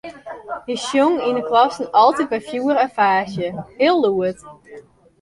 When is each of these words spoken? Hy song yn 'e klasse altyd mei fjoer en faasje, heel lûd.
Hy 0.67 0.75
song 0.89 1.15
yn 1.27 1.39
'e 1.39 1.43
klasse 1.49 1.83
altyd 2.01 2.29
mei 2.31 2.43
fjoer 2.49 2.77
en 2.83 2.93
faasje, 2.97 3.47
heel 3.79 3.97
lûd. 4.03 4.37